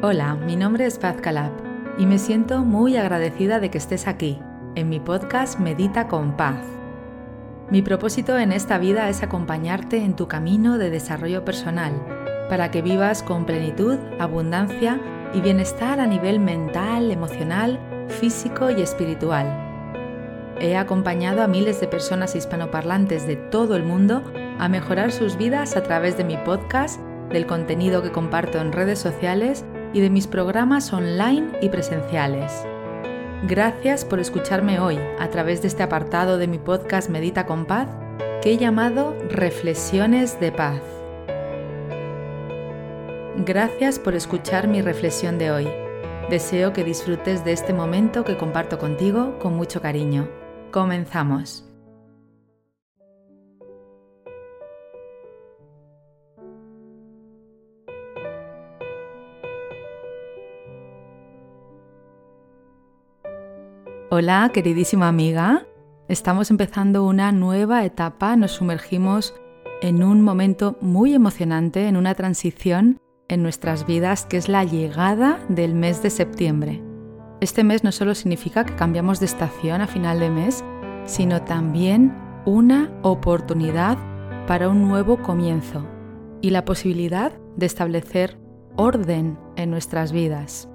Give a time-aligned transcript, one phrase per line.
[0.00, 1.50] Hola, mi nombre es Paz Calab
[1.98, 4.38] y me siento muy agradecida de que estés aquí,
[4.76, 6.60] en mi podcast Medita con Paz.
[7.68, 11.92] Mi propósito en esta vida es acompañarte en tu camino de desarrollo personal,
[12.48, 15.00] para que vivas con plenitud, abundancia
[15.34, 19.52] y bienestar a nivel mental, emocional, físico y espiritual.
[20.60, 24.22] He acompañado a miles de personas hispanoparlantes de todo el mundo
[24.60, 29.00] a mejorar sus vidas a través de mi podcast, del contenido que comparto en redes
[29.00, 32.52] sociales y de mis programas online y presenciales.
[33.46, 37.88] Gracias por escucharme hoy a través de este apartado de mi podcast Medita con Paz
[38.42, 40.80] que he llamado Reflexiones de Paz.
[43.44, 45.68] Gracias por escuchar mi reflexión de hoy.
[46.30, 50.28] Deseo que disfrutes de este momento que comparto contigo con mucho cariño.
[50.72, 51.67] Comenzamos.
[64.20, 65.64] Hola, queridísima amiga.
[66.08, 69.32] Estamos empezando una nueva etapa, nos sumergimos
[69.80, 72.98] en un momento muy emocionante, en una transición
[73.28, 76.82] en nuestras vidas, que es la llegada del mes de septiembre.
[77.40, 80.64] Este mes no solo significa que cambiamos de estación a final de mes,
[81.04, 82.12] sino también
[82.44, 83.98] una oportunidad
[84.48, 85.86] para un nuevo comienzo
[86.40, 88.36] y la posibilidad de establecer
[88.74, 90.68] orden en nuestras vidas.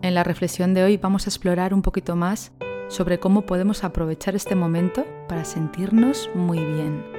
[0.00, 2.50] En la reflexión de hoy vamos a explorar un poquito más
[2.88, 7.18] sobre cómo podemos aprovechar este momento para sentirnos muy bien.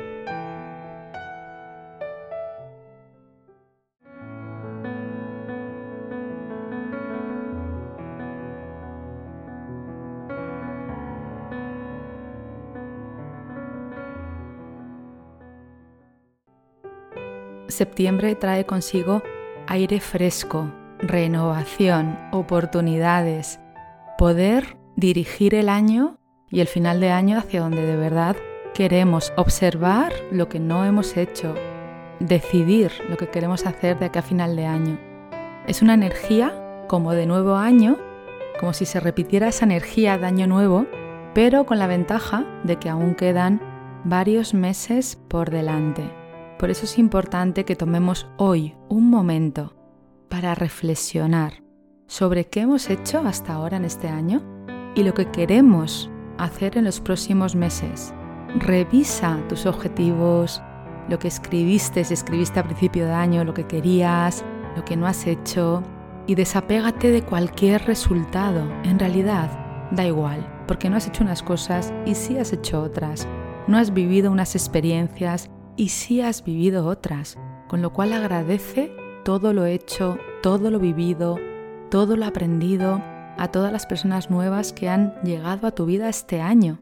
[17.68, 19.22] Septiembre trae consigo
[19.68, 20.70] aire fresco,
[21.00, 23.60] renovación, oportunidades,
[24.18, 26.18] poder dirigir el año
[26.50, 28.36] y el final de año hacia donde de verdad
[28.74, 31.56] queremos observar lo que no hemos hecho,
[32.20, 35.00] decidir lo que queremos hacer de aquí a final de año.
[35.68, 37.98] Es una energía como de nuevo año,
[38.60, 40.86] como si se repitiera esa energía de año nuevo,
[41.34, 43.62] pero con la ventaja de que aún quedan
[44.04, 46.10] varios meses por delante.
[46.58, 49.76] Por eso es importante que tomemos hoy un momento
[50.30, 51.64] para reflexionar
[52.08, 54.59] sobre qué hemos hecho hasta ahora en este año
[55.00, 58.14] y lo que queremos hacer en los próximos meses.
[58.56, 60.62] Revisa tus objetivos,
[61.08, 64.44] lo que escribiste, si escribiste a principio de año, lo que querías,
[64.76, 65.84] lo que no has hecho
[66.28, 68.70] y desapégate de cualquier resultado.
[68.84, 69.50] En realidad,
[69.92, 73.26] da igual, porque no has hecho unas cosas y sí has hecho otras.
[73.68, 77.38] No has vivido unas experiencias y sí has vivido otras.
[77.70, 78.92] Con lo cual agradece
[79.24, 81.38] todo lo hecho, todo lo vivido,
[81.90, 83.02] todo lo aprendido
[83.40, 86.82] a todas las personas nuevas que han llegado a tu vida este año.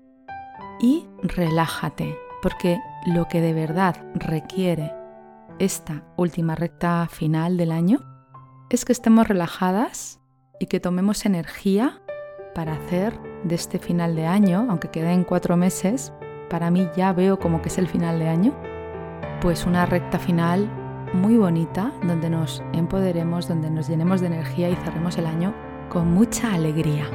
[0.80, 4.92] Y relájate, porque lo que de verdad requiere
[5.60, 8.00] esta última recta final del año
[8.70, 10.20] es que estemos relajadas
[10.60, 12.02] y que tomemos energía
[12.56, 16.12] para hacer de este final de año, aunque queden cuatro meses,
[16.50, 18.56] para mí ya veo como que es el final de año,
[19.42, 20.68] pues una recta final
[21.14, 25.54] muy bonita donde nos empoderemos, donde nos llenemos de energía y cerremos el año
[25.90, 27.10] con mucha alegría.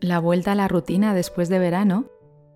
[0.00, 2.04] La vuelta a la rutina después de verano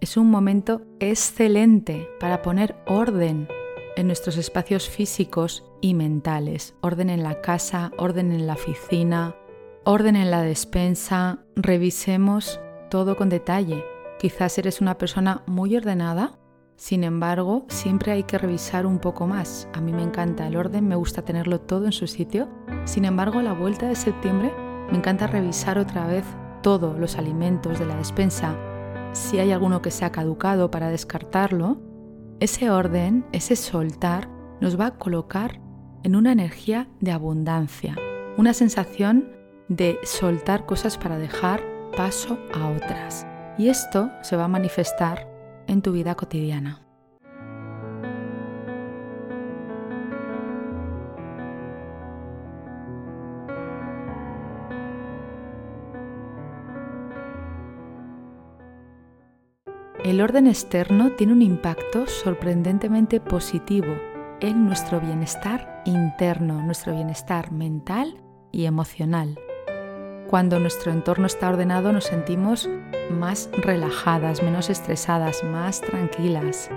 [0.00, 3.48] es un momento excelente para poner orden
[3.96, 6.74] en nuestros espacios físicos y mentales.
[6.80, 9.36] Orden en la casa, orden en la oficina,
[9.84, 11.44] orden en la despensa.
[11.54, 12.60] Revisemos
[12.90, 13.84] todo con detalle.
[14.18, 16.38] Quizás eres una persona muy ordenada,
[16.76, 19.68] sin embargo, siempre hay que revisar un poco más.
[19.74, 22.48] A mí me encanta el orden, me gusta tenerlo todo en su sitio.
[22.86, 24.50] Sin embargo, a la vuelta de septiembre
[24.90, 26.24] me encanta revisar otra vez
[26.62, 28.56] todos los alimentos de la despensa,
[29.12, 31.80] si hay alguno que se ha caducado para descartarlo,
[32.40, 34.28] ese orden, ese soltar,
[34.60, 35.60] nos va a colocar
[36.02, 37.96] en una energía de abundancia,
[38.36, 39.30] una sensación
[39.68, 41.62] de soltar cosas para dejar
[41.96, 43.26] paso a otras.
[43.58, 45.28] Y esto se va a manifestar
[45.66, 46.89] en tu vida cotidiana.
[60.20, 63.86] El orden externo tiene un impacto sorprendentemente positivo
[64.42, 68.20] en nuestro bienestar interno, nuestro bienestar mental
[68.52, 69.38] y emocional.
[70.28, 72.68] Cuando nuestro entorno está ordenado nos sentimos
[73.10, 76.68] más relajadas, menos estresadas, más tranquilas.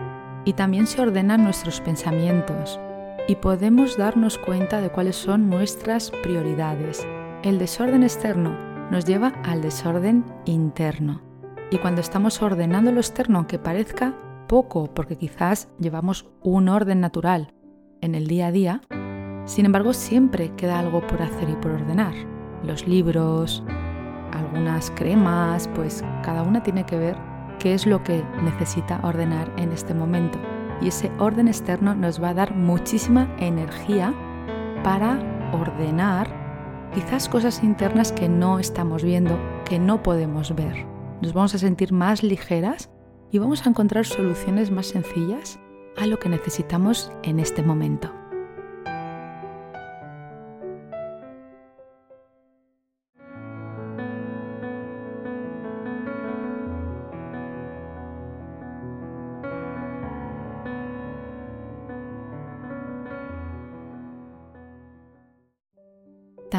[0.45, 2.79] Y también se ordenan nuestros pensamientos
[3.27, 7.05] y podemos darnos cuenta de cuáles son nuestras prioridades.
[7.43, 8.57] El desorden externo
[8.89, 11.32] nos lleva al desorden interno.
[11.71, 14.13] Y cuando estamos ordenando lo externo, aunque parezca
[14.47, 17.53] poco, porque quizás llevamos un orden natural
[18.01, 18.81] en el día a día,
[19.45, 22.13] sin embargo siempre queda algo por hacer y por ordenar.
[22.63, 23.63] Los libros,
[24.31, 27.17] algunas cremas, pues cada una tiene que ver
[27.59, 30.39] qué es lo que necesita ordenar en este momento.
[30.81, 34.13] Y ese orden externo nos va a dar muchísima energía
[34.83, 35.19] para
[35.53, 36.43] ordenar
[36.93, 40.92] quizás cosas internas que no estamos viendo, que no podemos ver.
[41.21, 42.89] Nos vamos a sentir más ligeras
[43.31, 45.59] y vamos a encontrar soluciones más sencillas
[45.97, 48.22] a lo que necesitamos en este momento.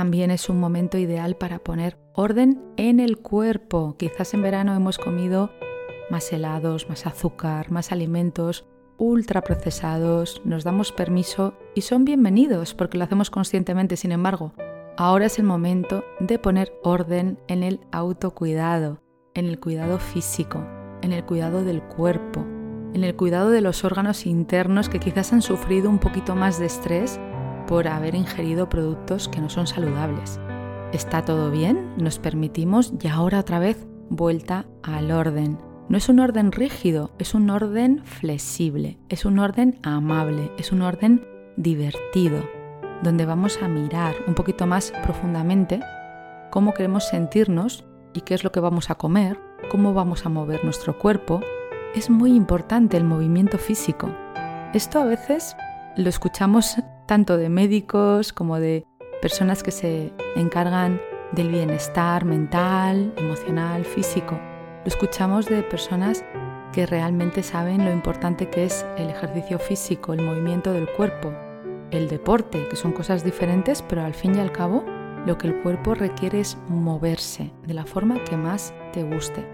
[0.04, 3.96] También es un momento ideal para poner orden en el cuerpo.
[3.98, 5.50] Quizás en verano hemos comido
[6.10, 8.66] más helados, más azúcar, más alimentos
[8.98, 13.96] ultraprocesados, nos damos permiso y son bienvenidos porque lo hacemos conscientemente.
[13.96, 14.52] Sin embargo,
[14.98, 19.00] ahora es el momento de poner orden en el autocuidado,
[19.32, 20.62] en el cuidado físico,
[21.00, 22.40] en el cuidado del cuerpo,
[22.92, 26.66] en el cuidado de los órganos internos que quizás han sufrido un poquito más de
[26.66, 27.18] estrés
[27.66, 30.40] por haber ingerido productos que no son saludables.
[30.92, 31.92] ¿Está todo bien?
[31.96, 37.34] Nos permitimos y ahora otra vez vuelta al orden no es un orden rígido, es
[37.34, 41.26] un orden flexible, es un orden amable, es un orden
[41.58, 42.42] divertido,
[43.02, 45.80] donde vamos a mirar un poquito más profundamente
[46.50, 47.84] cómo queremos sentirnos
[48.14, 49.38] y qué es lo que vamos a comer,
[49.70, 51.42] cómo vamos a mover nuestro cuerpo.
[51.94, 54.08] Es muy importante el movimiento físico.
[54.72, 55.54] Esto a veces
[55.96, 56.76] lo escuchamos
[57.06, 58.86] tanto de médicos como de
[59.22, 61.00] personas que se encargan
[61.32, 64.38] del bienestar mental, emocional, físico.
[64.84, 66.24] Lo escuchamos de personas
[66.72, 71.32] que realmente saben lo importante que es el ejercicio físico, el movimiento del cuerpo,
[71.90, 74.84] el deporte, que son cosas diferentes, pero al fin y al cabo
[75.26, 79.46] lo que el cuerpo requiere es moverse de la forma que más te guste.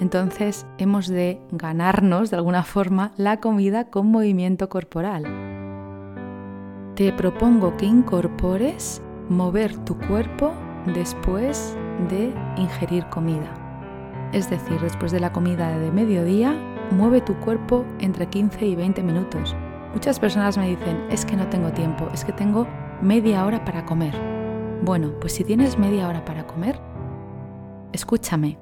[0.00, 5.55] Entonces hemos de ganarnos de alguna forma la comida con movimiento corporal.
[6.96, 10.54] Te propongo que incorpores mover tu cuerpo
[10.94, 11.76] después
[12.08, 13.52] de ingerir comida.
[14.32, 16.56] Es decir, después de la comida de mediodía,
[16.92, 19.54] mueve tu cuerpo entre 15 y 20 minutos.
[19.92, 22.66] Muchas personas me dicen, es que no tengo tiempo, es que tengo
[23.02, 24.14] media hora para comer.
[24.82, 26.80] Bueno, pues si tienes media hora para comer,
[27.92, 28.56] escúchame,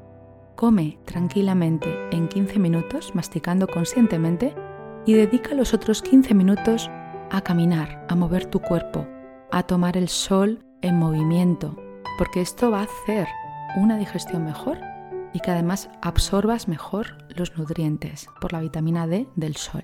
[0.56, 4.56] come tranquilamente en 15 minutos, masticando conscientemente,
[5.06, 6.90] y dedica los otros 15 minutos
[7.36, 9.08] a caminar, a mover tu cuerpo,
[9.50, 11.76] a tomar el sol en movimiento,
[12.16, 13.26] porque esto va a hacer
[13.74, 14.78] una digestión mejor
[15.32, 19.82] y que además absorbas mejor los nutrientes por la vitamina D del sol.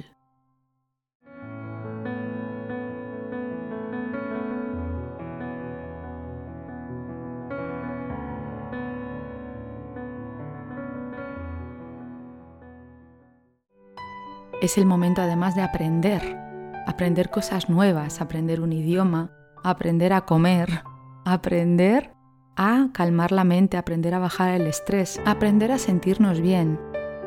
[14.62, 16.49] Es el momento además de aprender,
[16.90, 19.30] aprender cosas nuevas, aprender un idioma,
[19.62, 20.82] aprender a comer,
[21.24, 22.12] aprender
[22.56, 26.80] a calmar la mente, aprender a bajar el estrés, aprender a sentirnos bien.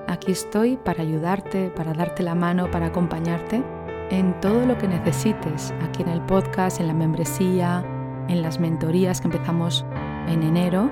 [0.07, 3.63] Aquí estoy para ayudarte, para darte la mano, para acompañarte
[4.09, 7.85] en todo lo que necesites, aquí en el podcast, en la membresía,
[8.27, 9.85] en las mentorías que empezamos
[10.27, 10.91] en enero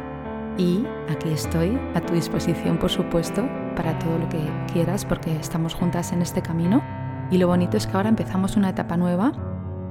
[0.57, 4.39] y aquí estoy a tu disposición, por supuesto, para todo lo que
[4.71, 7.00] quieras porque estamos juntas en este camino
[7.31, 9.31] y lo bonito es que ahora empezamos una etapa nueva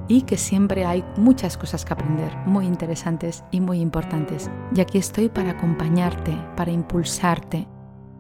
[0.07, 4.51] y que siempre hay muchas cosas que aprender, muy interesantes y muy importantes.
[4.75, 7.67] Y aquí estoy para acompañarte, para impulsarte,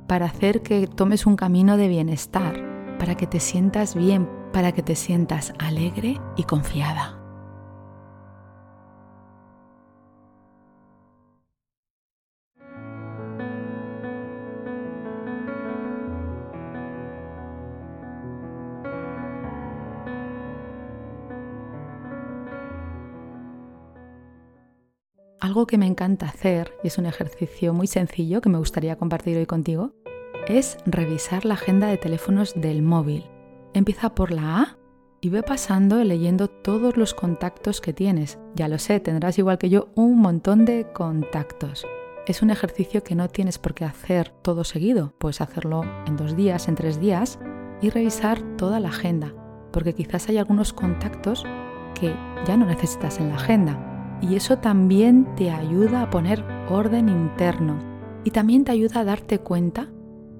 [0.07, 2.55] para hacer que tomes un camino de bienestar,
[2.99, 7.20] para que te sientas bien, para que te sientas alegre y confiada.
[25.50, 29.37] Algo que me encanta hacer, y es un ejercicio muy sencillo que me gustaría compartir
[29.37, 29.90] hoy contigo,
[30.47, 33.25] es revisar la agenda de teléfonos del móvil.
[33.75, 34.78] Empieza por la A
[35.21, 38.38] y ve pasando leyendo todos los contactos que tienes.
[38.54, 41.85] Ya lo sé, tendrás igual que yo un montón de contactos.
[42.28, 46.37] Es un ejercicio que no tienes por qué hacer todo seguido, puedes hacerlo en dos
[46.37, 47.40] días, en tres días
[47.83, 49.35] y revisar toda la agenda,
[49.73, 51.45] porque quizás hay algunos contactos
[51.99, 52.14] que
[52.47, 53.89] ya no necesitas en la agenda
[54.21, 57.79] y eso también te ayuda a poner orden interno
[58.25, 59.89] y también te ayuda a darte cuenta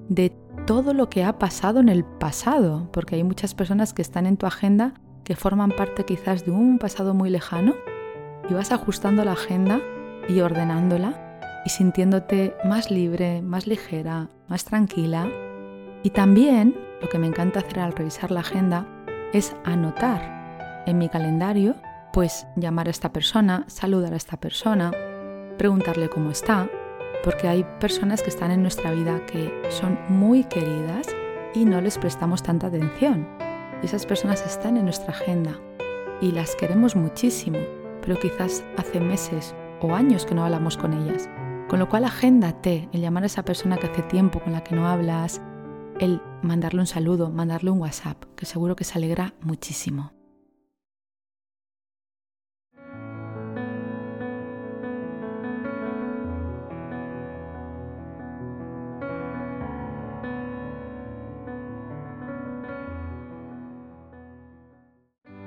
[0.07, 0.33] de
[0.65, 4.37] todo lo que ha pasado en el pasado, porque hay muchas personas que están en
[4.37, 7.73] tu agenda que forman parte quizás de un pasado muy lejano
[8.49, 9.79] y vas ajustando la agenda
[10.27, 15.29] y ordenándola y sintiéndote más libre, más ligera, más tranquila.
[16.03, 18.85] Y también lo que me encanta hacer al revisar la agenda
[19.33, 21.75] es anotar en mi calendario,
[22.13, 24.91] pues llamar a esta persona, saludar a esta persona,
[25.57, 26.69] preguntarle cómo está,
[27.23, 31.07] porque hay personas que están en nuestra vida que son muy queridas
[31.53, 33.27] y no les prestamos tanta atención.
[33.83, 35.59] esas personas están en nuestra agenda
[36.21, 37.57] y las queremos muchísimo,
[38.01, 41.27] pero quizás hace meses o años que no hablamos con ellas.
[41.67, 44.75] Con lo cual agéndate el llamar a esa persona que hace tiempo con la que
[44.75, 45.41] no hablas,
[45.99, 50.11] el mandarle un saludo, mandarle un WhatsApp, que seguro que se alegra muchísimo.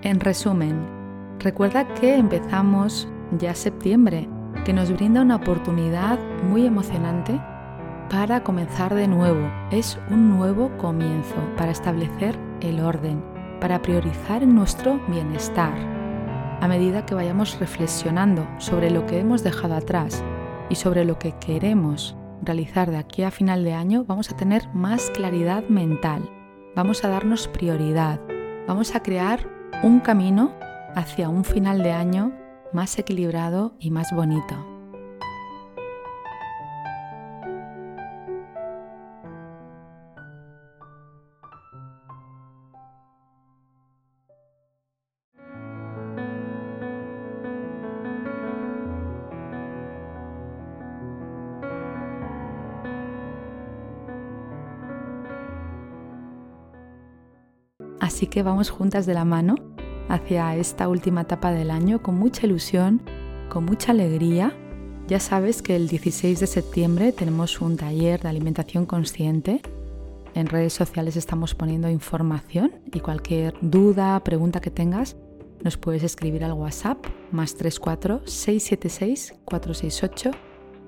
[0.04, 0.86] En resumen,
[1.38, 3.08] recuerda que empezamos
[3.38, 4.28] ya septiembre,
[4.66, 7.40] que nos brinda una oportunidad muy emocionante
[8.10, 9.50] para comenzar de nuevo.
[9.70, 13.24] Es un nuevo comienzo para establecer el orden,
[13.62, 15.72] para priorizar nuestro bienestar.
[16.60, 20.22] A medida que vayamos reflexionando sobre lo que hemos dejado atrás
[20.68, 24.68] y sobre lo que queremos realizar de aquí a final de año, vamos a tener
[24.74, 26.30] más claridad mental,
[26.76, 28.20] vamos a darnos prioridad,
[28.68, 29.53] vamos a crear
[29.84, 30.54] un camino
[30.94, 32.32] hacia un final de año
[32.72, 34.54] más equilibrado y más bonito.
[58.00, 59.73] Así que vamos juntas de la mano
[60.08, 63.02] hacia esta última etapa del año con mucha ilusión,
[63.48, 64.52] con mucha alegría.
[65.08, 69.60] Ya sabes que el 16 de septiembre tenemos un taller de alimentación consciente.
[70.34, 75.16] En redes sociales estamos poniendo información y cualquier duda, pregunta que tengas,
[75.62, 76.98] nos puedes escribir al WhatsApp
[77.30, 80.30] más 34 676 468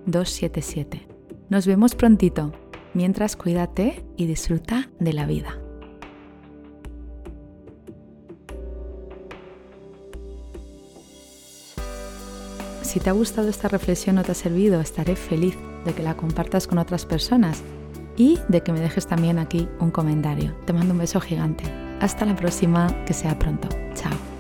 [0.06, 1.06] 277.
[1.48, 2.52] Nos vemos prontito.
[2.92, 5.65] Mientras cuídate y disfruta de la vida.
[12.86, 16.16] Si te ha gustado esta reflexión o te ha servido, estaré feliz de que la
[16.16, 17.60] compartas con otras personas
[18.16, 20.54] y de que me dejes también aquí un comentario.
[20.66, 21.64] Te mando un beso gigante.
[22.00, 23.68] Hasta la próxima, que sea pronto.
[23.94, 24.35] Chao.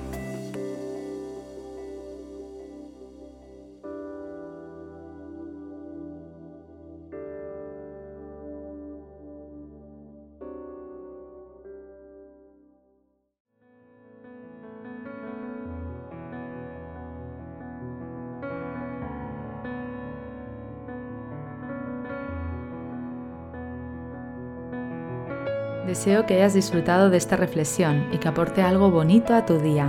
[25.86, 29.88] Deseo que hayas disfrutado de esta reflexión y que aporte algo bonito a tu día.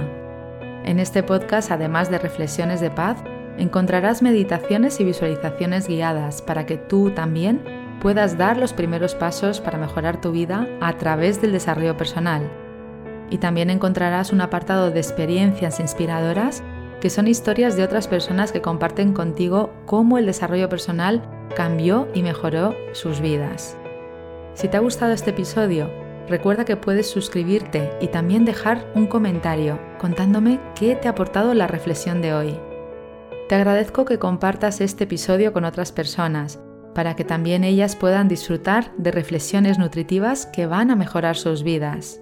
[0.85, 3.17] En este podcast, además de reflexiones de paz,
[3.57, 7.63] encontrarás meditaciones y visualizaciones guiadas para que tú también
[7.99, 12.47] puedas dar los primeros pasos para mejorar tu vida a través del desarrollo personal.
[13.31, 16.61] Y también encontrarás un apartado de experiencias inspiradoras
[17.01, 21.23] que son historias de otras personas que comparten contigo cómo el desarrollo personal
[21.55, 23.77] cambió y mejoró sus vidas.
[24.57, 25.89] Si te ha gustado este episodio,
[26.27, 31.67] recuerda que puedes suscribirte y también dejar un comentario contándome qué te ha aportado la
[31.67, 32.59] reflexión de hoy.
[33.49, 36.59] Te agradezco que compartas este episodio con otras personas
[36.95, 42.19] para que también ellas puedan disfrutar de reflexiones nutritivas que van a mejorar sus vidas.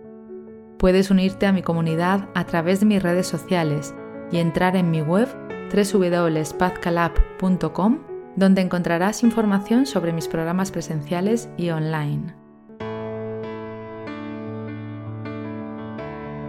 [0.77, 3.95] Puedes unirte a mi comunidad a través de mis redes sociales
[4.29, 5.29] y entrar en mi web
[5.73, 12.33] www.pazcalab.com donde encontrarás información sobre mis programas presenciales y online.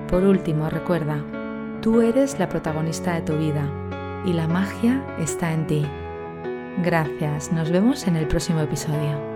[0.08, 1.22] Por último, recuerda,
[1.82, 3.68] tú eres la protagonista de tu vida
[4.24, 5.86] y la magia está en ti.
[6.82, 9.35] Gracias, nos vemos en el próximo episodio.